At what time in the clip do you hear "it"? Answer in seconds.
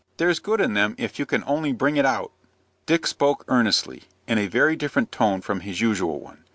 1.95-2.07